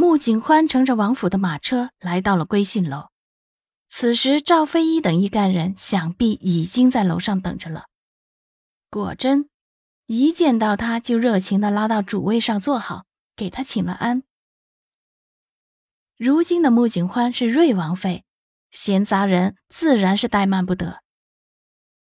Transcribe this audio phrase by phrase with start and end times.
[0.00, 3.10] 穆景欢乘着王府的马车来到了归信楼。
[3.86, 7.84] 此时，赵飞一等一干人想必已经在楼上等着了。
[8.88, 9.50] 果真，
[10.06, 13.04] 一见到他就热情的拉到主位上坐好，
[13.36, 14.22] 给他请了安。
[16.16, 18.24] 如今的穆景欢是瑞王妃，
[18.70, 21.02] 闲杂人自然是怠慢不得。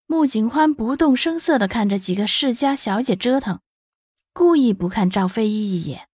[0.05, 3.61] 穆景欢不动声色的看着几个世家小姐折腾，
[4.35, 6.10] 故意不看赵飞一一眼。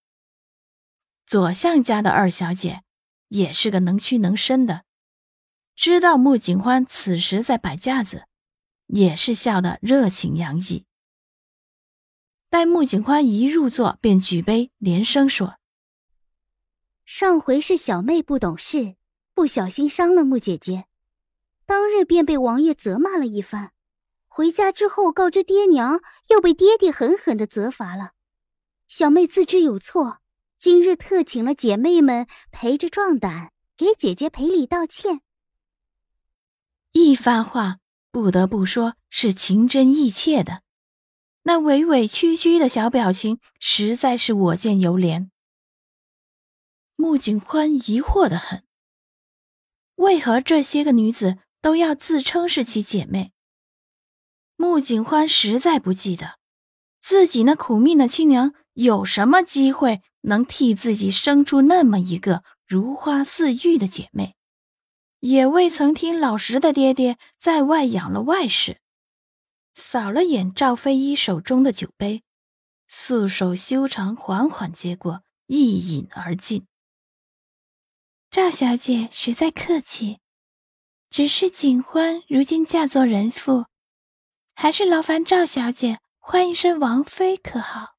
[1.27, 2.85] 左相家的二小姐
[3.29, 4.85] 也是个能屈能伸的，
[5.75, 8.29] 知道穆景欢此时在摆架子，
[8.87, 10.87] 也是笑得热情洋溢。
[12.49, 15.57] 待穆景欢一入座，便举杯连声说
[17.05, 18.95] ：“上回是小妹不懂事，
[19.35, 20.87] 不小心伤了穆姐姐，
[21.67, 23.73] 当日便被王爷责骂了一番。
[24.29, 28.13] 回家之后告知爹娘，又被爹爹狠狠的责罚了。
[28.87, 30.21] 小妹自知有错。”
[30.67, 35.21] 今日特请了姐妹们陪着壮胆，给姐姐赔礼道歉。
[36.91, 37.79] 一番话
[38.11, 40.65] 不得不说是情真意切的，
[41.45, 45.29] 那委委屈屈的小表情实在是我见犹怜。
[46.97, 48.65] 穆景欢疑惑的很，
[49.95, 53.33] 为何这些个女子都要自称是其姐妹？
[54.57, 56.41] 穆景欢实在不记得
[57.01, 60.03] 自己那苦命的亲娘有什么机会。
[60.27, 64.37] 能替自己生出那么一个如花似玉的姐妹，
[65.21, 68.81] 也未曾听老实的爹爹在外养了外室。
[69.75, 72.23] 扫了眼赵飞一手中的酒杯，
[72.89, 76.67] 素手修长，缓缓接过，一饮而尽。
[78.31, 80.19] 赵小姐实在客气，
[81.09, 83.67] 只是景欢如今嫁作人妇，
[84.55, 87.96] 还是劳烦赵小姐唤一声王妃可好？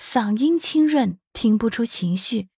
[0.00, 2.48] 嗓音清润，听不出情绪，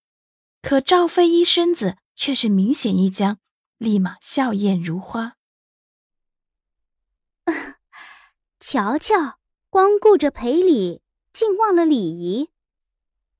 [0.62, 3.41] 可赵飞一身子却是明显一僵，
[3.78, 5.36] 立马笑靥如花。
[8.60, 11.02] 瞧瞧，光顾着赔礼，
[11.32, 12.50] 竟忘了礼仪。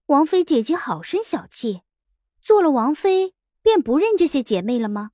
[0.07, 1.83] 王妃姐姐好生小气，
[2.41, 5.13] 做了王妃便不认这些姐妹了吗？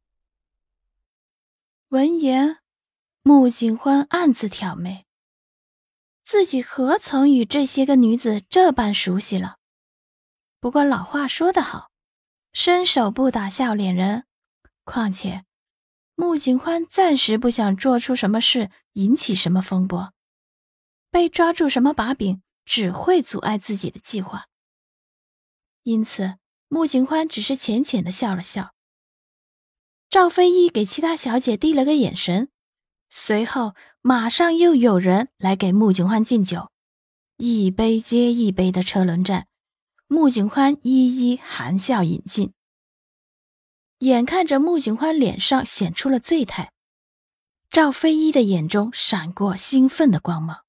[1.88, 2.60] 闻言，
[3.20, 5.07] 穆景欢暗自挑眉。
[6.28, 9.56] 自己何曾与这些个女子这般熟悉了？
[10.60, 11.90] 不过老话说得好，
[12.52, 14.26] 伸手不打笑脸人。
[14.84, 15.46] 况且，
[16.16, 20.12] 穆景欢暂时不想做出什么事，引起什么风波，
[21.10, 24.48] 被抓住什么把柄，只会阻碍自己的计划。
[25.84, 26.36] 因此，
[26.68, 28.74] 穆景欢只是浅浅的笑了笑。
[30.10, 32.50] 赵飞一给其他小姐递了个眼神，
[33.08, 33.74] 随后。
[34.08, 36.70] 马上又有人来给穆景欢敬酒，
[37.36, 39.46] 一杯接一杯的车轮战，
[40.06, 42.54] 穆景欢一一含笑饮尽。
[43.98, 46.72] 眼看着穆景欢脸上显出了醉态，
[47.70, 50.64] 赵飞一的眼中闪过兴奋的光芒，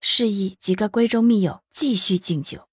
[0.00, 2.66] 示意几个闺中密友继续敬酒，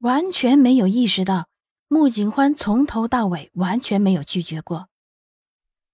[0.00, 1.48] 完全没有意识到
[1.88, 4.90] 穆景欢从头到尾完全没有拒绝过，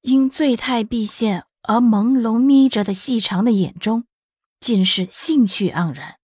[0.01, 1.47] 因醉态毕现。
[1.67, 4.07] 而朦胧眯着的细长的眼中，
[4.61, 6.19] 尽是兴趣盎然。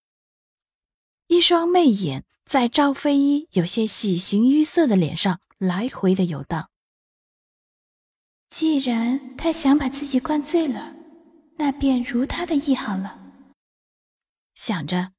[1.29, 6.71] 一双媚眼在赵飞一有些喜形于色的脸上来回的游荡。
[8.49, 10.95] 既然他想把自己灌醉了，
[11.57, 13.19] 那便如他的意好了。
[14.55, 15.13] 想着，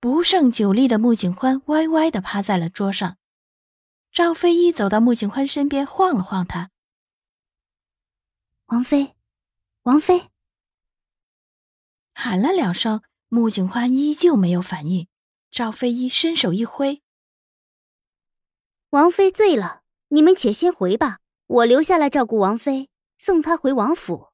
[0.00, 3.18] 不胜酒力的穆景欢歪歪的趴在了桌上。
[4.10, 6.70] 赵飞一走到穆景欢身边，晃了晃他
[8.66, 9.14] ：“王妃。”
[9.84, 10.28] 王妃
[12.12, 15.08] 喊了两声，穆景欢依旧没有反应。
[15.50, 17.02] 赵飞一伸手一挥
[18.90, 24.28] ：“王妃醉了，你们且先回吧，我留下来照顾王妃，送她回王府。”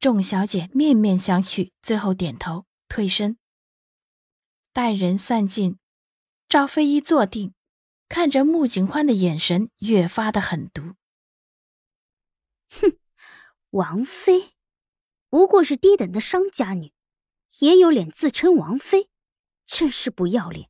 [0.00, 3.36] 众小姐面面相觑，最后点头退身。
[4.72, 5.78] 待人散尽，
[6.48, 7.52] 赵飞一坐定，
[8.08, 10.94] 看着穆景欢的眼神越发的狠毒。
[12.70, 12.99] 哼。
[13.70, 14.52] 王妃，
[15.28, 16.92] 不过是低等的商家女，
[17.60, 19.08] 也有脸自称王妃，
[19.64, 20.68] 真是不要脸！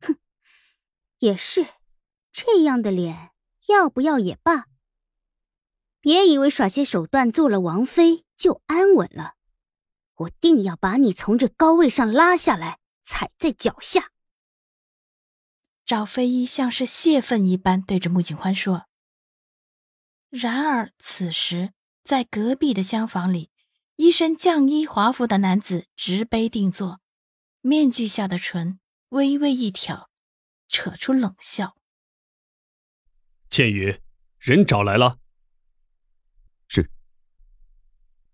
[0.00, 0.16] 哼，
[1.18, 1.66] 也是，
[2.32, 3.32] 这样的脸
[3.68, 4.66] 要不要也罢。
[6.00, 9.34] 别以为耍些手段做了王妃就安稳了，
[10.14, 14.12] 我定要把你从这高位上拉下来，踩在脚下。
[15.84, 18.86] 赵飞一像是泄愤一般对着穆景欢说。
[20.30, 21.72] 然而此时，
[22.08, 23.50] 在隔壁的厢房里，
[23.96, 27.02] 一身绛衣华服的男子直杯定坐，
[27.60, 30.08] 面具下的唇微微一挑，
[30.68, 31.76] 扯出冷笑
[33.50, 34.00] ：“倩宇，
[34.38, 35.18] 人找来了。”
[36.66, 36.90] 是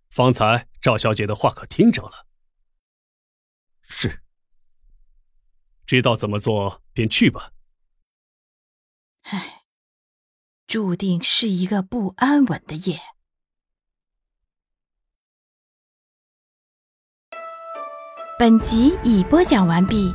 [0.08, 2.28] 方才赵小姐的话可听着了？
[3.82, 4.22] 是。
[5.84, 7.50] 知道怎么做便去吧。
[9.22, 9.64] 唉，
[10.64, 13.00] 注定是一个不安稳的夜。
[18.36, 20.12] 本集已播讲完毕。